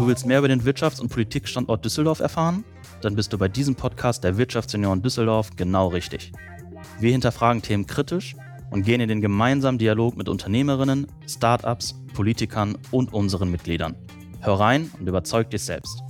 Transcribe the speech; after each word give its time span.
Du 0.00 0.06
willst 0.06 0.24
mehr 0.24 0.38
über 0.38 0.48
den 0.48 0.62
Wirtschafts- 0.62 0.98
und 0.98 1.10
Politikstandort 1.10 1.84
Düsseldorf 1.84 2.20
erfahren? 2.20 2.64
Dann 3.02 3.16
bist 3.16 3.34
du 3.34 3.36
bei 3.36 3.48
diesem 3.48 3.74
Podcast 3.74 4.24
der 4.24 4.38
Wirtschaftsunion 4.38 5.02
Düsseldorf 5.02 5.50
genau 5.56 5.88
richtig. 5.88 6.32
Wir 6.98 7.12
hinterfragen 7.12 7.60
Themen 7.60 7.86
kritisch 7.86 8.34
und 8.70 8.82
gehen 8.84 9.02
in 9.02 9.10
den 9.10 9.20
gemeinsamen 9.20 9.76
Dialog 9.76 10.16
mit 10.16 10.30
Unternehmerinnen, 10.30 11.06
Startups, 11.28 12.00
Politikern 12.14 12.78
und 12.90 13.12
unseren 13.12 13.50
Mitgliedern. 13.50 13.94
Hör 14.40 14.54
rein 14.54 14.90
und 14.98 15.06
überzeug 15.06 15.50
dich 15.50 15.64
selbst. 15.64 16.02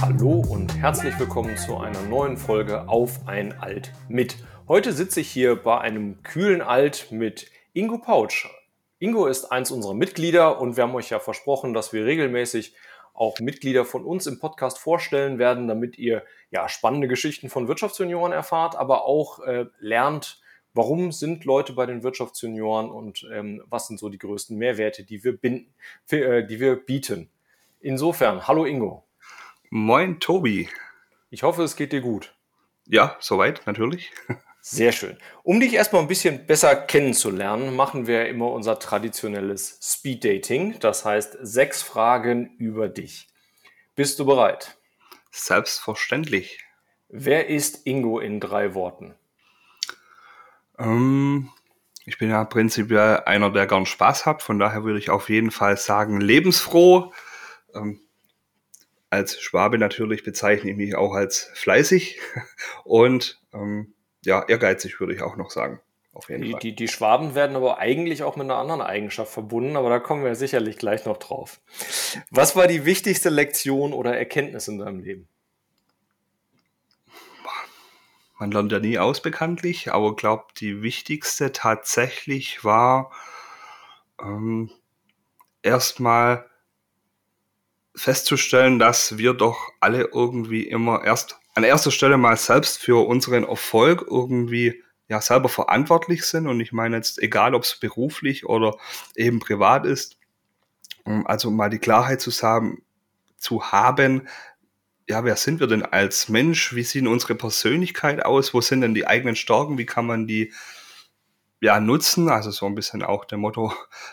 Hallo 0.00 0.44
und 0.48 0.72
herzlich 0.76 1.18
willkommen 1.18 1.56
zu 1.56 1.78
einer 1.78 2.02
neuen 2.02 2.36
Folge 2.36 2.88
Auf 2.88 3.26
ein 3.26 3.58
Alt 3.58 3.92
mit. 4.08 4.36
Heute 4.68 4.92
sitze 4.92 5.22
ich 5.22 5.28
hier 5.28 5.56
bei 5.56 5.80
einem 5.80 6.22
kühlen 6.22 6.62
Alt 6.62 7.08
mit 7.10 7.50
Ingo 7.72 7.98
Pautsch. 7.98 8.46
Ingo 9.00 9.26
ist 9.26 9.46
eins 9.46 9.70
unserer 9.70 9.94
Mitglieder 9.94 10.60
und 10.60 10.76
wir 10.76 10.84
haben 10.84 10.94
euch 10.94 11.08
ja 11.08 11.20
versprochen, 11.20 11.72
dass 11.72 11.94
wir 11.94 12.04
regelmäßig 12.04 12.74
auch 13.14 13.40
Mitglieder 13.40 13.86
von 13.86 14.04
uns 14.04 14.26
im 14.26 14.38
Podcast 14.38 14.78
vorstellen 14.78 15.38
werden, 15.38 15.68
damit 15.68 15.96
ihr 15.98 16.22
ja 16.50 16.68
spannende 16.68 17.08
Geschichten 17.08 17.48
von 17.48 17.66
Wirtschaftsjunioren 17.66 18.32
erfahrt, 18.32 18.76
aber 18.76 19.06
auch 19.06 19.40
äh, 19.40 19.64
lernt, 19.78 20.42
warum 20.74 21.12
sind 21.12 21.46
Leute 21.46 21.72
bei 21.72 21.86
den 21.86 22.02
Wirtschaftsjunioren 22.02 22.90
und 22.90 23.26
ähm, 23.32 23.62
was 23.70 23.86
sind 23.86 23.98
so 23.98 24.10
die 24.10 24.18
größten 24.18 24.58
Mehrwerte, 24.58 25.02
die 25.02 25.24
wir, 25.24 25.34
binden, 25.34 25.72
äh, 26.10 26.44
die 26.44 26.60
wir 26.60 26.76
bieten. 26.76 27.30
Insofern, 27.80 28.46
hallo 28.46 28.66
Ingo. 28.66 29.04
Moin, 29.70 30.20
Tobi. 30.20 30.68
Ich 31.30 31.42
hoffe, 31.42 31.62
es 31.62 31.74
geht 31.74 31.92
dir 31.92 32.02
gut. 32.02 32.34
Ja, 32.86 33.16
soweit, 33.18 33.62
natürlich. 33.64 34.12
Sehr 34.62 34.92
schön. 34.92 35.16
Um 35.42 35.58
dich 35.58 35.72
erstmal 35.72 36.02
ein 36.02 36.08
bisschen 36.08 36.46
besser 36.46 36.76
kennenzulernen, 36.76 37.74
machen 37.74 38.06
wir 38.06 38.28
immer 38.28 38.50
unser 38.52 38.78
traditionelles 38.78 39.78
Speed 39.82 40.24
Dating. 40.24 40.78
Das 40.80 41.04
heißt, 41.04 41.38
sechs 41.40 41.82
Fragen 41.82 42.54
über 42.58 42.88
dich. 42.88 43.28
Bist 43.96 44.18
du 44.18 44.26
bereit? 44.26 44.76
Selbstverständlich. 45.30 46.64
Wer 47.08 47.48
ist 47.48 47.86
Ingo 47.86 48.20
in 48.20 48.38
drei 48.38 48.74
Worten? 48.74 49.14
Ähm, 50.78 51.50
ich 52.04 52.18
bin 52.18 52.30
ja 52.30 52.44
prinzipiell 52.44 53.22
einer, 53.24 53.50
der 53.50 53.66
gern 53.66 53.86
Spaß 53.86 54.26
hat. 54.26 54.42
Von 54.42 54.58
daher 54.58 54.84
würde 54.84 54.98
ich 54.98 55.10
auf 55.10 55.28
jeden 55.30 55.50
Fall 55.50 55.76
sagen, 55.76 56.20
lebensfroh. 56.20 57.12
Ähm, 57.74 58.00
als 59.08 59.40
Schwabe 59.40 59.78
natürlich 59.78 60.22
bezeichne 60.22 60.70
ich 60.70 60.76
mich 60.76 60.94
auch 60.94 61.14
als 61.14 61.50
fleißig 61.54 62.20
und 62.84 63.40
ähm, 63.52 63.94
ja, 64.24 64.44
ehrgeizig 64.46 65.00
würde 65.00 65.14
ich 65.14 65.22
auch 65.22 65.36
noch 65.36 65.50
sagen. 65.50 65.80
Auf 66.12 66.28
jeden 66.28 66.42
die, 66.42 66.50
Fall. 66.52 66.60
Die, 66.60 66.74
die 66.74 66.88
Schwaben 66.88 67.34
werden 67.34 67.56
aber 67.56 67.78
eigentlich 67.78 68.22
auch 68.22 68.36
mit 68.36 68.44
einer 68.44 68.56
anderen 68.56 68.80
Eigenschaft 68.80 69.32
verbunden, 69.32 69.76
aber 69.76 69.90
da 69.90 70.00
kommen 70.00 70.24
wir 70.24 70.34
sicherlich 70.34 70.76
gleich 70.76 71.04
noch 71.04 71.18
drauf. 71.18 71.60
Was 72.30 72.56
war 72.56 72.66
die 72.66 72.84
wichtigste 72.84 73.28
Lektion 73.28 73.92
oder 73.92 74.16
Erkenntnis 74.16 74.66
in 74.68 74.78
deinem 74.78 75.00
Leben? 75.00 75.28
Man 78.38 78.50
lernt 78.50 78.72
ja 78.72 78.80
nie 78.80 78.98
aus 78.98 79.20
bekanntlich, 79.20 79.92
aber 79.92 80.16
glaube 80.16 80.46
die 80.58 80.82
wichtigste 80.82 81.52
tatsächlich 81.52 82.64
war 82.64 83.12
ähm, 84.20 84.70
erstmal 85.62 86.48
festzustellen, 87.94 88.78
dass 88.78 89.18
wir 89.18 89.34
doch 89.34 89.70
alle 89.80 90.08
irgendwie 90.12 90.66
immer 90.66 91.04
erst 91.04 91.39
an 91.54 91.64
erster 91.64 91.90
Stelle 91.90 92.16
mal 92.16 92.36
selbst 92.36 92.78
für 92.78 93.06
unseren 93.06 93.44
Erfolg 93.44 94.06
irgendwie 94.08 94.82
ja 95.08 95.20
selber 95.20 95.48
verantwortlich 95.48 96.24
sind. 96.24 96.46
Und 96.46 96.60
ich 96.60 96.72
meine 96.72 96.96
jetzt, 96.96 97.18
egal 97.18 97.54
ob 97.54 97.64
es 97.64 97.78
beruflich 97.78 98.46
oder 98.46 98.76
eben 99.16 99.40
privat 99.40 99.84
ist, 99.84 100.18
also 101.04 101.50
mal 101.50 101.70
die 101.70 101.78
Klarheit 101.78 102.20
zu 102.20 102.30
haben, 102.42 102.82
zu 103.36 103.72
haben, 103.72 104.28
ja, 105.08 105.24
wer 105.24 105.34
sind 105.34 105.58
wir 105.58 105.66
denn 105.66 105.82
als 105.82 106.28
Mensch? 106.28 106.74
Wie 106.76 106.84
sieht 106.84 107.06
unsere 107.06 107.34
Persönlichkeit 107.34 108.24
aus? 108.24 108.54
Wo 108.54 108.60
sind 108.60 108.82
denn 108.82 108.94
die 108.94 109.08
eigenen 109.08 109.34
Stärken? 109.34 109.76
Wie 109.76 109.86
kann 109.86 110.06
man 110.06 110.28
die 110.28 110.52
ja 111.60 111.80
nutzen? 111.80 112.28
Also 112.28 112.52
so 112.52 112.66
ein 112.66 112.76
bisschen 112.76 113.02
auch 113.02 113.24
der 113.24 113.38
Motto, 113.38 113.72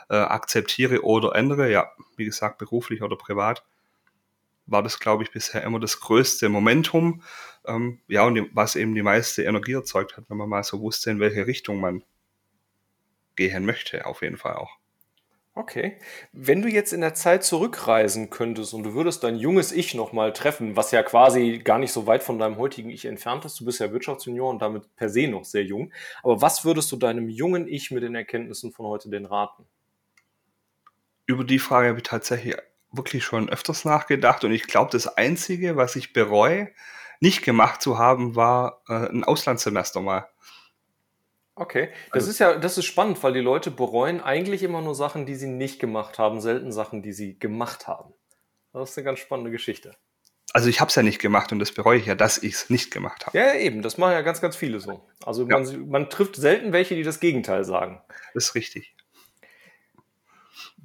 äh, 0.09 0.15
akzeptiere 0.15 1.03
oder 1.03 1.35
ändere. 1.35 1.69
Ja, 1.71 1.91
wie 2.15 2.25
gesagt, 2.25 2.57
beruflich 2.57 3.03
oder 3.03 3.15
privat 3.15 3.63
war 4.67 4.83
das, 4.83 4.99
glaube 4.99 5.23
ich, 5.23 5.31
bisher 5.31 5.63
immer 5.63 5.79
das 5.79 5.99
größte 5.99 6.49
Momentum. 6.49 7.23
Ähm, 7.65 7.99
ja, 8.07 8.25
und 8.25 8.35
die, 8.35 8.49
was 8.53 8.75
eben 8.75 8.93
die 8.93 9.01
meiste 9.01 9.43
Energie 9.43 9.73
erzeugt 9.73 10.17
hat, 10.17 10.29
wenn 10.29 10.37
man 10.37 10.49
mal 10.49 10.63
so 10.63 10.79
wusste, 10.81 11.09
in 11.09 11.19
welche 11.19 11.47
Richtung 11.47 11.79
man 11.79 12.03
gehen 13.35 13.65
möchte, 13.65 14.05
auf 14.05 14.21
jeden 14.21 14.37
Fall 14.37 14.55
auch. 14.55 14.77
Okay. 15.57 15.97
Wenn 16.33 16.61
du 16.61 16.69
jetzt 16.69 16.93
in 16.93 17.01
der 17.01 17.15
Zeit 17.15 17.43
zurückreisen 17.43 18.29
könntest 18.29 18.75
und 18.75 18.83
du 18.83 18.93
würdest 18.93 19.23
dein 19.23 19.37
junges 19.37 19.71
Ich 19.71 19.95
nochmal 19.95 20.31
treffen, 20.31 20.75
was 20.75 20.91
ja 20.91 21.01
quasi 21.01 21.59
gar 21.63 21.79
nicht 21.79 21.91
so 21.91 22.05
weit 22.05 22.21
von 22.21 22.37
deinem 22.37 22.57
heutigen 22.57 22.91
Ich 22.91 23.05
entfernt 23.05 23.43
ist, 23.43 23.59
du 23.59 23.65
bist 23.65 23.79
ja 23.79 23.91
Wirtschaftsjunior 23.91 24.51
und 24.51 24.61
damit 24.61 24.95
per 24.95 25.09
se 25.09 25.27
noch 25.27 25.45
sehr 25.45 25.63
jung, 25.63 25.91
aber 26.21 26.41
was 26.43 26.63
würdest 26.63 26.91
du 26.91 26.95
deinem 26.95 27.27
jungen 27.27 27.67
Ich 27.67 27.89
mit 27.89 28.03
den 28.03 28.13
Erkenntnissen 28.13 28.71
von 28.71 28.85
heute 28.85 29.09
denn 29.09 29.25
raten? 29.25 29.65
Über 31.25 31.43
die 31.43 31.59
Frage 31.59 31.89
habe 31.89 31.97
ich 31.97 32.03
tatsächlich 32.03 32.55
wirklich 32.97 33.23
schon 33.23 33.49
öfters 33.49 33.85
nachgedacht 33.85 34.43
und 34.43 34.51
ich 34.51 34.67
glaube, 34.67 34.91
das 34.91 35.07
Einzige, 35.07 35.75
was 35.75 35.95
ich 35.95 36.13
bereue, 36.13 36.69
nicht 37.19 37.43
gemacht 37.43 37.81
zu 37.81 37.97
haben, 37.97 38.35
war 38.35 38.81
äh, 38.87 39.09
ein 39.09 39.23
Auslandssemester 39.23 40.01
mal. 40.01 40.27
Okay, 41.55 41.89
das 42.13 42.23
also, 42.23 42.29
ist 42.29 42.39
ja, 42.39 42.55
das 42.55 42.77
ist 42.77 42.85
spannend, 42.85 43.21
weil 43.23 43.33
die 43.33 43.39
Leute 43.39 43.71
bereuen 43.71 44.21
eigentlich 44.21 44.61
immer 44.61 44.81
nur 44.81 44.93
Sachen, 44.93 45.25
die 45.25 45.35
sie 45.35 45.47
nicht 45.47 45.79
gemacht 45.79 46.19
haben, 46.19 46.39
selten 46.39 46.71
Sachen, 46.71 47.01
die 47.01 47.13
sie 47.13 47.39
gemacht 47.39 47.87
haben. 47.87 48.13
Das 48.73 48.91
ist 48.91 48.97
eine 48.97 49.05
ganz 49.05 49.19
spannende 49.19 49.49
Geschichte. 49.49 49.95
Also 50.53 50.69
ich 50.69 50.79
habe 50.79 50.89
es 50.89 50.95
ja 50.95 51.03
nicht 51.03 51.19
gemacht 51.19 51.51
und 51.51 51.59
das 51.59 51.71
bereue 51.71 51.97
ich 51.97 52.05
ja, 52.05 52.15
dass 52.15 52.41
ich 52.41 52.53
es 52.53 52.69
nicht 52.69 52.91
gemacht 52.91 53.25
habe. 53.25 53.37
Ja, 53.37 53.53
eben, 53.55 53.81
das 53.81 53.97
machen 53.97 54.13
ja 54.13 54.21
ganz, 54.21 54.39
ganz 54.39 54.55
viele 54.55 54.79
so. 54.79 55.07
Also 55.25 55.47
ja. 55.47 55.59
man, 55.59 55.89
man 55.89 56.09
trifft 56.09 56.35
selten 56.35 56.73
welche, 56.73 56.95
die 56.95 57.03
das 57.03 57.19
Gegenteil 57.19 57.65
sagen. 57.65 58.01
Das 58.33 58.45
ist 58.45 58.55
richtig. 58.55 58.95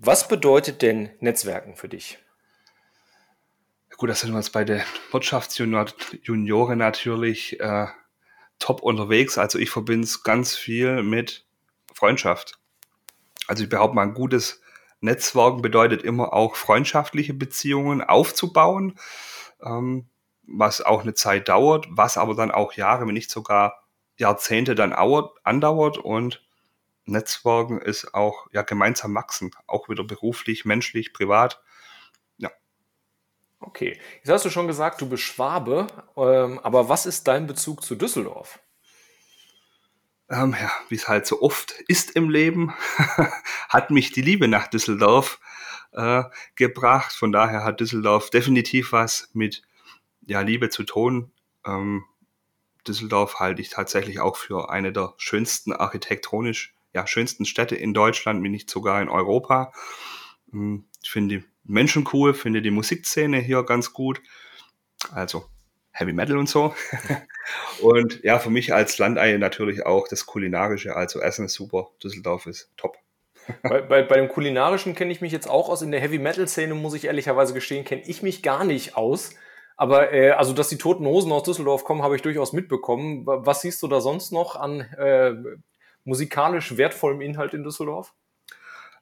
Was 0.04 0.26
bedeutet 0.26 0.82
denn 0.82 1.10
Netzwerken 1.20 1.76
für 1.76 1.88
dich? 1.88 2.18
Gut, 3.96 4.10
da 4.10 4.16
sind 4.16 4.32
wir 4.32 4.38
jetzt 4.38 4.52
bei 4.52 4.64
den 4.64 4.82
Wirtschaftsjunioren 5.12 6.76
natürlich 6.76 7.60
äh, 7.60 7.86
top 8.58 8.82
unterwegs. 8.82 9.38
Also 9.38 9.60
ich 9.60 9.70
verbinde 9.70 10.04
es 10.04 10.24
ganz 10.24 10.56
viel 10.56 11.04
mit 11.04 11.46
Freundschaft. 11.94 12.58
Also 13.46 13.62
ich 13.62 13.68
behaupte 13.68 13.94
mal, 13.94 14.02
ein 14.02 14.14
gutes 14.14 14.60
Netzwerken 15.00 15.62
bedeutet 15.62 16.02
immer 16.02 16.32
auch 16.32 16.56
freundschaftliche 16.56 17.32
Beziehungen 17.32 18.02
aufzubauen, 18.02 18.98
ähm, 19.62 20.08
was 20.42 20.80
auch 20.80 21.02
eine 21.02 21.14
Zeit 21.14 21.48
dauert, 21.48 21.86
was 21.90 22.16
aber 22.16 22.34
dann 22.34 22.50
auch 22.50 22.72
Jahre, 22.72 23.06
wenn 23.06 23.14
nicht 23.14 23.30
sogar 23.30 23.84
Jahrzehnte 24.16 24.74
dann 24.74 24.92
andauert 24.92 25.98
und 25.98 26.42
Netzwerken 27.04 27.80
ist 27.80 28.14
auch 28.14 28.46
ja 28.52 28.62
gemeinsam 28.62 29.14
wachsen, 29.14 29.50
auch 29.66 29.88
wieder 29.88 30.04
beruflich, 30.04 30.64
menschlich, 30.64 31.12
privat. 31.12 31.62
Ja. 32.38 32.50
Okay, 33.60 33.98
jetzt 34.18 34.30
hast 34.30 34.44
du 34.44 34.50
schon 34.50 34.66
gesagt, 34.66 35.00
du 35.00 35.08
bist 35.08 35.22
Schwabe, 35.22 35.86
ähm, 36.16 36.58
aber 36.60 36.88
was 36.88 37.06
ist 37.06 37.26
dein 37.28 37.46
Bezug 37.46 37.82
zu 37.84 37.96
Düsseldorf? 37.96 38.60
Ähm, 40.30 40.56
ja, 40.58 40.70
wie 40.88 40.94
es 40.94 41.08
halt 41.08 41.26
so 41.26 41.42
oft 41.42 41.72
ist 41.88 42.12
im 42.12 42.30
Leben, 42.30 42.72
hat 43.68 43.90
mich 43.90 44.12
die 44.12 44.22
Liebe 44.22 44.48
nach 44.48 44.68
Düsseldorf 44.68 45.40
äh, 45.92 46.22
gebracht. 46.54 47.12
Von 47.12 47.32
daher 47.32 47.64
hat 47.64 47.80
Düsseldorf 47.80 48.30
definitiv 48.30 48.92
was 48.92 49.28
mit 49.34 49.62
ja, 50.22 50.40
Liebe 50.40 50.70
zu 50.70 50.84
tun. 50.84 51.32
Ähm, 51.66 52.04
Düsseldorf 52.86 53.40
halte 53.40 53.60
ich 53.62 53.70
tatsächlich 53.70 54.20
auch 54.20 54.36
für 54.36 54.70
eine 54.70 54.92
der 54.92 55.14
schönsten 55.16 55.72
architektonisch 55.72 56.74
ja, 56.94 57.06
schönsten 57.06 57.44
Städte 57.44 57.76
in 57.76 57.94
Deutschland, 57.94 58.42
wenn 58.42 58.50
nicht 58.50 58.70
sogar 58.70 59.00
in 59.00 59.08
Europa. 59.08 59.72
Hm, 60.50 60.84
ich 61.02 61.10
finde 61.10 61.38
die 61.38 61.44
Menschen 61.64 62.08
cool, 62.12 62.34
finde 62.34 62.62
die 62.62 62.70
Musikszene 62.70 63.38
hier 63.38 63.62
ganz 63.64 63.92
gut. 63.92 64.20
Also 65.12 65.44
Heavy 65.92 66.12
Metal 66.12 66.38
und 66.38 66.48
so. 66.48 66.74
und 67.82 68.22
ja, 68.22 68.38
für 68.38 68.50
mich 68.50 68.74
als 68.74 68.98
Landei 68.98 69.36
natürlich 69.36 69.84
auch 69.84 70.08
das 70.08 70.26
Kulinarische, 70.26 70.96
also 70.96 71.20
Essen 71.20 71.46
ist 71.46 71.54
super, 71.54 71.90
Düsseldorf 72.02 72.46
ist 72.46 72.70
top. 72.76 72.96
bei, 73.62 73.82
bei, 73.82 74.02
bei 74.02 74.16
dem 74.16 74.28
Kulinarischen 74.28 74.94
kenne 74.94 75.12
ich 75.12 75.20
mich 75.20 75.32
jetzt 75.32 75.48
auch 75.48 75.68
aus. 75.68 75.82
In 75.82 75.90
der 75.90 76.00
Heavy 76.00 76.18
Metal 76.18 76.46
Szene 76.46 76.74
muss 76.74 76.94
ich 76.94 77.06
ehrlicherweise 77.06 77.54
gestehen, 77.54 77.84
kenne 77.84 78.02
ich 78.06 78.22
mich 78.22 78.42
gar 78.42 78.64
nicht 78.64 78.96
aus. 78.96 79.34
Aber 79.76 80.12
äh, 80.12 80.30
also, 80.30 80.52
dass 80.52 80.68
die 80.68 80.78
Toten 80.78 81.06
Hosen 81.06 81.32
aus 81.32 81.42
Düsseldorf 81.42 81.84
kommen, 81.84 82.02
habe 82.02 82.14
ich 82.14 82.22
durchaus 82.22 82.52
mitbekommen. 82.52 83.26
Was 83.26 83.62
siehst 83.62 83.82
du 83.82 83.88
da 83.88 84.00
sonst 84.00 84.30
noch 84.30 84.54
an 84.54 84.80
äh, 84.80 85.34
musikalisch 86.04 86.76
wertvollem 86.76 87.20
Inhalt 87.20 87.54
in 87.54 87.64
Düsseldorf? 87.64 88.14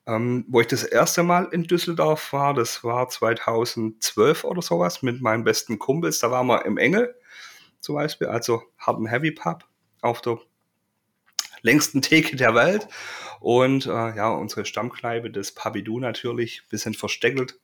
Ähm, 0.06 0.44
wo 0.48 0.60
ich 0.60 0.66
das 0.66 0.82
erste 0.82 1.22
Mal 1.22 1.48
in 1.52 1.64
Düsseldorf 1.64 2.32
war, 2.32 2.54
das 2.54 2.82
war 2.82 3.08
2012 3.08 4.44
oder 4.44 4.62
sowas 4.62 5.02
mit 5.02 5.20
meinen 5.20 5.44
besten 5.44 5.78
Kumpels. 5.78 6.18
Da 6.20 6.30
waren 6.30 6.46
wir 6.46 6.64
im 6.64 6.78
Engel 6.78 7.14
zum 7.80 7.94
Beispiel, 7.94 8.28
also 8.28 8.62
Hard 8.78 9.08
Heavy 9.08 9.30
Pub 9.30 9.64
auf 10.02 10.20
der 10.20 10.38
längsten 11.62 12.02
Theke 12.02 12.36
der 12.36 12.54
Welt. 12.54 12.88
Und 13.40 13.86
äh, 13.86 14.16
ja, 14.16 14.30
unsere 14.30 14.64
Stammkneipe, 14.64 15.30
das 15.30 15.52
Pabidu 15.52 15.98
natürlich, 15.98 16.66
bisschen 16.68 16.94
versteckelt. 16.94 17.58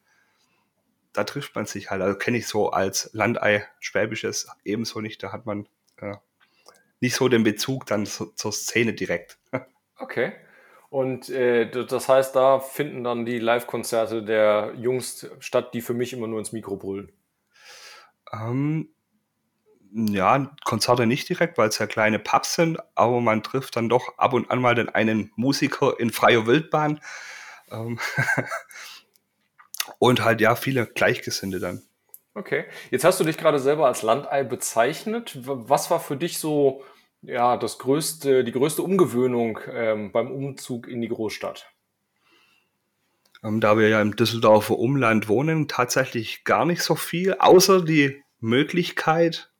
Da 1.12 1.24
trifft 1.24 1.54
man 1.54 1.66
sich 1.66 1.90
halt. 1.90 2.02
Also 2.02 2.18
kenne 2.18 2.38
ich 2.38 2.46
so 2.46 2.70
als 2.70 3.10
Landei 3.12 3.66
Schwäbisches 3.80 4.48
ebenso 4.64 5.00
nicht. 5.00 5.22
Da 5.22 5.32
hat 5.32 5.46
man 5.46 5.66
äh, 5.96 6.16
nicht 7.00 7.14
so 7.14 7.28
den 7.28 7.44
Bezug 7.44 7.86
dann 7.86 8.06
zur, 8.06 8.34
zur 8.36 8.52
Szene 8.52 8.94
direkt. 8.94 9.38
Okay. 9.98 10.32
Und 10.88 11.28
äh, 11.30 11.70
das 11.70 12.08
heißt, 12.08 12.36
da 12.36 12.60
finden 12.60 13.04
dann 13.04 13.26
die 13.26 13.38
Live-Konzerte 13.38 14.22
der 14.22 14.74
Jungs 14.76 15.28
statt, 15.40 15.74
die 15.74 15.80
für 15.80 15.94
mich 15.94 16.12
immer 16.12 16.26
nur 16.26 16.38
ins 16.38 16.52
Mikro 16.52 16.76
brüllen. 16.76 17.12
Ähm, 18.32 18.90
ja, 19.92 20.54
Konzerte 20.64 21.06
nicht 21.06 21.28
direkt, 21.28 21.58
weil 21.58 21.68
es 21.68 21.78
ja 21.78 21.86
kleine 21.86 22.18
Pubs 22.18 22.54
sind, 22.54 22.78
aber 22.94 23.20
man 23.20 23.42
trifft 23.42 23.76
dann 23.76 23.88
doch 23.88 24.18
ab 24.18 24.32
und 24.32 24.50
an 24.50 24.60
mal 24.60 24.74
den 24.74 24.88
einen 24.88 25.32
Musiker 25.36 25.98
in 25.98 26.10
freier 26.10 26.46
Wildbahn. 26.46 27.00
Ähm 27.70 27.98
und 29.98 30.24
halt 30.24 30.40
ja, 30.40 30.54
viele 30.54 30.86
Gleichgesinnte 30.86 31.60
dann. 31.60 31.82
Okay, 32.36 32.66
jetzt 32.90 33.02
hast 33.02 33.18
du 33.18 33.24
dich 33.24 33.38
gerade 33.38 33.58
selber 33.58 33.86
als 33.86 34.02
Landei 34.02 34.44
bezeichnet. 34.44 35.38
Was 35.42 35.90
war 35.90 36.00
für 36.00 36.18
dich 36.18 36.38
so 36.38 36.84
ja, 37.22 37.56
das 37.56 37.78
größte, 37.78 38.44
die 38.44 38.52
größte 38.52 38.82
Umgewöhnung 38.82 39.58
ähm, 39.72 40.12
beim 40.12 40.30
Umzug 40.30 40.86
in 40.86 41.00
die 41.00 41.08
Großstadt? 41.08 41.66
Ähm, 43.42 43.62
da 43.62 43.78
wir 43.78 43.88
ja 43.88 44.02
im 44.02 44.16
Düsseldorfer 44.16 44.78
Umland 44.78 45.28
wohnen, 45.28 45.66
tatsächlich 45.66 46.44
gar 46.44 46.66
nicht 46.66 46.82
so 46.82 46.94
viel, 46.94 47.36
außer 47.38 47.82
die 47.82 48.22
Möglichkeit, 48.38 49.50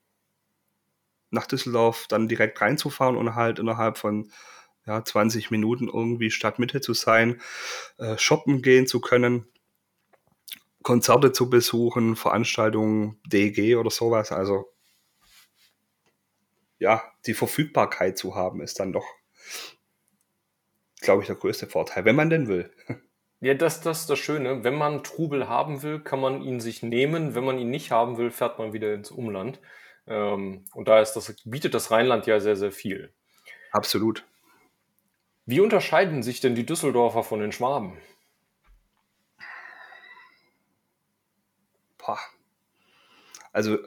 nach 1.31 1.46
Düsseldorf 1.46 2.05
dann 2.08 2.28
direkt 2.28 2.61
reinzufahren 2.61 3.17
und 3.17 3.34
halt 3.34 3.58
innerhalb 3.58 3.96
von 3.96 4.31
ja, 4.84 5.02
20 5.02 5.50
Minuten 5.50 5.88
irgendwie 5.88 6.31
Stadtmitte 6.31 6.82
zu 6.82 6.93
sein, 6.93 7.40
äh, 7.96 8.19
shoppen 8.19 8.61
gehen 8.61 8.87
zu 8.87 9.00
können, 9.00 9.46
Konzerte 10.86 11.32
zu 11.32 11.50
besuchen, 11.50 12.14
Veranstaltungen, 12.14 13.20
DG 13.26 13.74
oder 13.74 13.90
sowas. 13.90 14.30
Also 14.30 14.72
ja, 16.78 17.02
die 17.26 17.34
Verfügbarkeit 17.34 18.16
zu 18.16 18.36
haben, 18.36 18.60
ist 18.60 18.78
dann 18.78 18.92
doch, 18.92 19.04
glaube 21.00 21.22
ich, 21.22 21.26
der 21.26 21.34
größte 21.34 21.66
Vorteil, 21.66 22.04
wenn 22.04 22.14
man 22.14 22.30
denn 22.30 22.46
will. 22.46 22.70
Ja, 23.40 23.54
das, 23.54 23.80
das 23.80 24.02
ist 24.02 24.10
das 24.10 24.20
Schöne. 24.20 24.62
Wenn 24.62 24.76
man 24.76 25.02
Trubel 25.02 25.48
haben 25.48 25.82
will, 25.82 25.98
kann 26.00 26.20
man 26.20 26.40
ihn 26.40 26.60
sich 26.60 26.84
nehmen. 26.84 27.34
Wenn 27.34 27.44
man 27.44 27.58
ihn 27.58 27.68
nicht 27.68 27.90
haben 27.90 28.16
will, 28.16 28.30
fährt 28.30 28.58
man 28.58 28.72
wieder 28.72 28.94
ins 28.94 29.10
Umland. 29.10 29.60
Ähm, 30.06 30.64
und 30.72 30.86
da 30.86 31.00
ist 31.00 31.14
das, 31.14 31.34
bietet 31.44 31.74
das 31.74 31.90
Rheinland 31.90 32.26
ja 32.26 32.38
sehr, 32.38 32.56
sehr 32.56 32.72
viel. 32.72 33.12
Absolut. 33.72 34.24
Wie 35.46 35.60
unterscheiden 35.60 36.22
sich 36.22 36.40
denn 36.40 36.54
die 36.54 36.64
Düsseldorfer 36.64 37.24
von 37.24 37.40
den 37.40 37.52
Schwaben? 37.52 37.98
Boah. 42.06 42.20
Also 43.52 43.78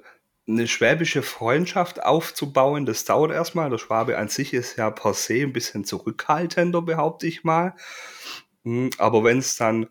eine 0.48 0.68
schwäbische 0.68 1.22
Freundschaft 1.22 2.04
aufzubauen, 2.04 2.86
das 2.86 3.06
dauert 3.06 3.32
erstmal. 3.32 3.70
Der 3.70 3.78
Schwabe 3.78 4.18
an 4.18 4.28
sich 4.30 4.54
ist 4.54 4.78
ja 4.78 4.90
per 4.90 5.14
se 5.14 5.36
ein 5.36 5.54
bisschen 5.54 5.86
zurückhaltender, 5.86 6.82
behaupte 6.82 7.28
ich 7.28 7.44
mal. 7.44 7.76
Hm, 8.64 8.90
aber 8.98 9.24
wenn 9.24 9.38
es 9.38 9.56
dann 9.58 9.88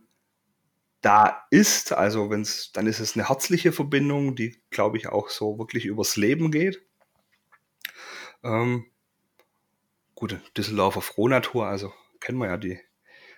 da 1.00 1.46
ist, 1.50 1.92
also 1.92 2.28
wenn 2.28 2.40
es, 2.42 2.72
dann 2.72 2.86
ist 2.86 2.98
es 2.98 3.16
eine 3.16 3.28
herzliche 3.28 3.72
Verbindung, 3.72 4.34
die, 4.34 4.60
glaube 4.70 4.98
ich, 4.98 5.08
auch 5.08 5.28
so 5.30 5.58
wirklich 5.58 5.86
übers 5.86 6.16
Leben 6.16 6.50
geht. 6.50 6.84
Ähm, 8.42 8.86
gut, 10.16 10.40
Düsseldorfer 10.56 11.02
Frohnatur, 11.02 11.66
also 11.66 11.92
kennen 12.20 12.38
wir 12.38 12.48
ja 12.48 12.56
die. 12.56 12.80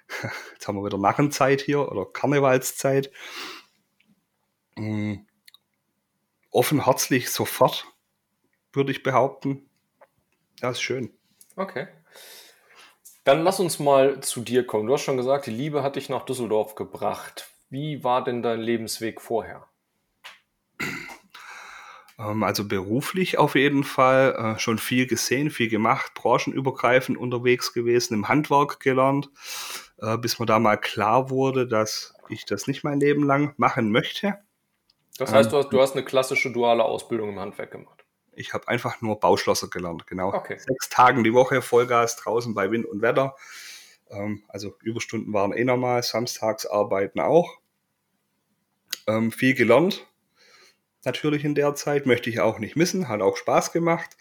Jetzt 0.54 0.66
haben 0.66 0.76
wir 0.76 0.84
wieder 0.86 0.98
Narrenzeit 0.98 1.60
hier 1.60 1.86
oder 1.92 2.06
Karnevalszeit. 2.06 3.12
Ähm, 4.80 5.26
offen, 6.50 6.84
herzlich, 6.86 7.30
sofort, 7.30 7.86
würde 8.72 8.92
ich 8.92 9.02
behaupten. 9.02 9.68
Ja, 10.60 10.70
ist 10.70 10.80
schön. 10.80 11.12
Okay. 11.56 11.88
Dann 13.24 13.44
lass 13.44 13.60
uns 13.60 13.78
mal 13.78 14.20
zu 14.20 14.40
dir 14.40 14.66
kommen. 14.66 14.86
Du 14.86 14.94
hast 14.94 15.02
schon 15.02 15.18
gesagt, 15.18 15.46
die 15.46 15.50
Liebe 15.50 15.82
hat 15.82 15.96
dich 15.96 16.08
nach 16.08 16.24
Düsseldorf 16.24 16.74
gebracht. 16.74 17.50
Wie 17.68 18.02
war 18.02 18.24
denn 18.24 18.42
dein 18.42 18.60
Lebensweg 18.60 19.20
vorher? 19.20 19.66
Ähm, 22.18 22.42
also 22.42 22.66
beruflich 22.66 23.38
auf 23.38 23.54
jeden 23.54 23.84
Fall 23.84 24.34
äh, 24.56 24.58
schon 24.58 24.78
viel 24.78 25.06
gesehen, 25.06 25.50
viel 25.50 25.68
gemacht, 25.68 26.14
branchenübergreifend 26.14 27.18
unterwegs 27.18 27.72
gewesen, 27.72 28.14
im 28.14 28.28
Handwerk 28.28 28.80
gelernt, 28.80 29.30
äh, 29.98 30.16
bis 30.16 30.38
mir 30.38 30.46
da 30.46 30.58
mal 30.58 30.76
klar 30.76 31.30
wurde, 31.30 31.66
dass 31.68 32.14
ich 32.28 32.46
das 32.46 32.66
nicht 32.66 32.84
mein 32.84 33.00
Leben 33.00 33.24
lang 33.24 33.54
machen 33.58 33.90
möchte. 33.90 34.38
Das 35.20 35.34
heißt, 35.34 35.52
du 35.52 35.58
hast, 35.58 35.68
du 35.68 35.80
hast 35.82 35.92
eine 35.92 36.02
klassische 36.02 36.50
duale 36.50 36.82
Ausbildung 36.82 37.28
im 37.28 37.38
Handwerk 37.38 37.70
gemacht. 37.70 38.06
Ich 38.32 38.54
habe 38.54 38.66
einfach 38.68 39.02
nur 39.02 39.20
Bauschlosser 39.20 39.68
gelernt, 39.68 40.06
genau. 40.06 40.32
Okay. 40.32 40.56
Sechs 40.58 40.88
Tagen 40.88 41.24
die 41.24 41.34
Woche 41.34 41.60
Vollgas 41.60 42.16
draußen 42.16 42.54
bei 42.54 42.70
Wind 42.70 42.86
und 42.86 43.02
Wetter. 43.02 43.36
Ähm, 44.08 44.44
also 44.48 44.74
Überstunden 44.80 45.34
waren 45.34 45.52
eh 45.52 45.62
normal, 45.62 46.02
samstags 46.02 46.64
arbeiten 46.64 47.20
auch. 47.20 47.58
Ähm, 49.06 49.30
viel 49.30 49.54
gelernt, 49.54 50.06
natürlich 51.04 51.44
in 51.44 51.54
der 51.54 51.74
Zeit, 51.74 52.06
möchte 52.06 52.30
ich 52.30 52.40
auch 52.40 52.58
nicht 52.58 52.74
missen, 52.74 53.08
hat 53.08 53.20
auch 53.20 53.36
Spaß 53.36 53.72
gemacht. 53.72 54.16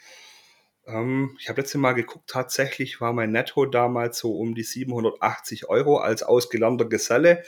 Ähm, 0.85 1.37
ich 1.39 1.47
habe 1.47 1.61
letztes 1.61 1.79
Mal 1.79 1.93
geguckt, 1.93 2.29
tatsächlich 2.29 2.99
war 2.99 3.13
mein 3.13 3.31
Netto 3.31 3.65
damals 3.65 4.17
so 4.17 4.37
um 4.37 4.53
die 4.53 4.63
780 4.63 5.69
Euro 5.69 5.97
als 5.97 6.23
ausgelernter 6.23 6.85
Geselle 6.85 7.43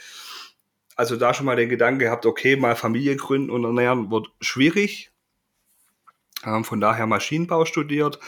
also 0.96 1.16
da 1.16 1.34
schon 1.34 1.46
mal 1.46 1.56
den 1.56 1.68
Gedanken 1.68 2.00
gehabt, 2.00 2.26
okay, 2.26 2.56
mal 2.56 2.76
Familie 2.76 3.16
gründen 3.16 3.50
und 3.50 3.64
ernähren 3.64 4.10
wird 4.10 4.28
schwierig. 4.40 5.10
Ähm, 6.44 6.64
von 6.64 6.80
daher 6.80 7.06
Maschinenbau 7.06 7.64
studiert. 7.64 8.18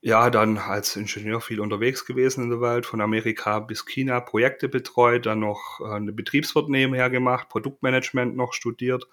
Ja, 0.00 0.30
dann 0.30 0.58
als 0.58 0.94
Ingenieur 0.94 1.40
viel 1.40 1.60
unterwegs 1.60 2.06
gewesen 2.06 2.44
in 2.44 2.50
der 2.50 2.60
Welt, 2.60 2.86
von 2.86 3.00
Amerika 3.00 3.58
bis 3.58 3.84
China 3.84 4.20
Projekte 4.20 4.68
betreut, 4.68 5.26
dann 5.26 5.40
noch 5.40 5.80
äh, 5.80 5.92
eine 5.92 6.12
Betriebswirt 6.12 6.68
nebenher 6.68 7.10
gemacht, 7.10 7.48
Produktmanagement 7.48 8.36
noch 8.36 8.52
studiert 8.52 9.06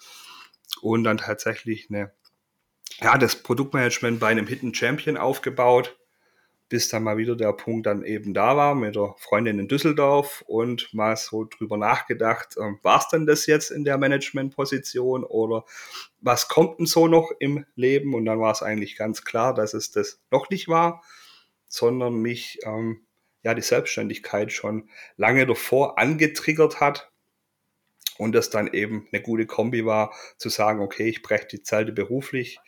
und 0.82 1.04
dann 1.04 1.18
tatsächlich 1.18 1.88
eine, 1.90 2.14
ja, 3.02 3.18
das 3.18 3.36
Produktmanagement 3.42 4.20
bei 4.20 4.28
einem 4.28 4.46
Hidden 4.46 4.76
Champion 4.76 5.18
aufgebaut 5.18 5.98
bis 6.68 6.90
dann 6.90 7.04
mal 7.04 7.18
wieder 7.18 7.36
der 7.36 7.54
Punkt 7.54 7.86
dann 7.86 8.04
eben 8.04 8.34
da 8.34 8.58
war 8.58 8.74
mit 8.74 8.96
der 8.96 9.14
Freundin 9.18 9.60
in 9.60 9.68
Düsseldorf 9.68 10.44
und 10.48 10.94
mal 10.94 11.16
so 11.16 11.46
drüber 11.46 11.78
nachgedacht, 11.78 12.58
äh, 12.58 12.72
war 12.82 13.00
es 13.00 13.08
denn 13.10 13.26
das 13.26 13.46
jetzt 13.46 13.70
in 13.70 13.84
der 13.84 13.98
Managementposition 13.98 15.24
oder 15.24 15.66
was 16.22 16.48
kommt 16.48 16.80
denn 16.80 16.86
so 16.86 17.08
noch 17.08 17.32
im 17.40 17.66
Leben? 17.76 18.16
Und 18.16 18.26
dann 18.26 18.40
war 18.40 18.52
es 18.52 18.64
eigentlich 18.64 18.96
ganz 18.96 19.24
klar, 19.24 19.54
dass 19.54 19.74
es 19.74 19.92
das 19.92 20.20
noch 20.32 20.50
nicht 20.50 20.68
war, 20.68 21.04
sondern 21.68 22.16
mich 22.16 22.60
ähm, 22.64 23.06
ja 23.44 23.54
die 23.54 23.62
Selbstständigkeit 23.62 24.52
schon 24.52 24.90
lange 25.18 25.46
davor 25.46 26.00
angetriggert 26.00 26.80
hat 26.80 27.12
und 28.18 28.34
das 28.34 28.50
dann 28.50 28.74
eben 28.74 29.08
eine 29.12 29.22
gute 29.22 29.46
Kombi 29.46 29.86
war, 29.86 30.14
zu 30.38 30.50
sagen, 30.50 30.80
okay, 30.80 31.08
ich 31.08 31.22
breche 31.22 31.48
die 31.48 31.62
Zelte 31.62 31.92
beruflich 31.92 32.60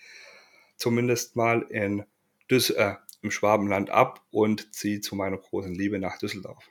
zumindest 0.76 1.36
mal 1.36 1.64
in 1.70 2.06
Düs 2.50 2.70
äh, 2.70 2.94
im 3.22 3.32
Schwabenland 3.32 3.90
ab 3.90 4.22
und 4.32 4.74
ziehe 4.74 5.02
zu 5.02 5.16
meiner 5.16 5.38
großen 5.38 5.74
Liebe 5.74 6.00
nach 6.00 6.18
Düsseldorf. 6.18 6.64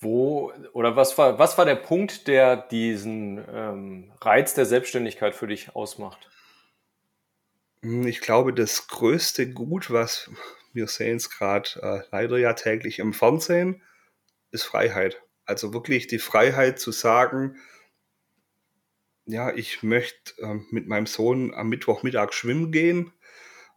Wo 0.00 0.52
oder 0.72 0.96
was 0.96 1.16
war, 1.16 1.38
was 1.38 1.56
war 1.56 1.64
der 1.64 1.76
Punkt, 1.76 2.26
der 2.28 2.56
diesen 2.56 3.42
ähm, 3.48 4.12
Reiz 4.20 4.54
der 4.54 4.66
Selbstständigkeit 4.66 5.34
für 5.34 5.46
dich 5.46 5.74
ausmacht? 5.74 6.30
Hm, 7.82 8.06
ich 8.06 8.20
glaube, 8.20 8.52
das 8.52 8.88
größte 8.88 9.50
Gut, 9.50 9.90
was 9.90 10.30
wir 10.72 10.88
sehen 10.88 11.16
es 11.16 11.30
gerade 11.30 11.70
äh, 11.80 12.02
leider 12.10 12.36
ja 12.36 12.52
täglich 12.52 12.98
im 12.98 13.14
Fernsehen, 13.14 13.82
ist 14.50 14.64
Freiheit. 14.64 15.22
Also 15.46 15.72
wirklich 15.72 16.06
die 16.06 16.18
Freiheit 16.18 16.78
zu 16.80 16.90
sagen, 16.90 17.56
ja, 19.26 19.54
ich 19.54 19.82
möchte 19.82 20.42
äh, 20.42 20.58
mit 20.70 20.86
meinem 20.86 21.06
Sohn 21.06 21.54
am 21.54 21.68
Mittwochmittag 21.68 22.32
schwimmen 22.32 22.72
gehen 22.72 23.12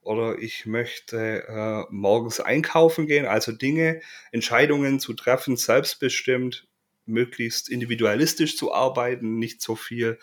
oder 0.07 0.39
ich 0.39 0.65
möchte 0.65 1.47
äh, 1.47 1.83
morgens 1.93 2.39
einkaufen 2.39 3.07
gehen, 3.07 3.25
also 3.25 3.51
Dinge, 3.51 4.01
Entscheidungen 4.31 4.99
zu 4.99 5.13
treffen, 5.13 5.57
selbstbestimmt, 5.57 6.67
möglichst 7.05 7.69
individualistisch 7.69 8.57
zu 8.57 8.73
arbeiten, 8.73 9.37
nicht 9.37 9.61
so 9.61 9.75
viel 9.75 10.17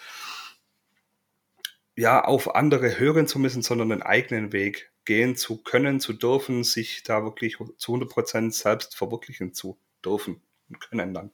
ja, 1.97 2.25
auf 2.25 2.55
andere 2.55 2.99
hören 2.99 3.27
zu 3.27 3.39
müssen, 3.39 3.63
sondern 3.63 3.91
den 3.91 4.03
eigenen 4.03 4.53
Weg 4.53 4.91
gehen 5.05 5.37
zu 5.37 5.63
können, 5.63 6.01
zu 6.01 6.13
dürfen, 6.15 6.65
sich 6.65 7.03
da 7.03 7.23
wirklich 7.23 7.57
zu 7.77 7.93
100 7.93 8.11
Prozent 8.11 8.55
selbst 8.55 8.97
verwirklichen 8.97 9.53
zu 9.53 9.79
dürfen 10.05 10.41
und 10.69 10.81
können 10.81 11.15
dann. 11.15 11.31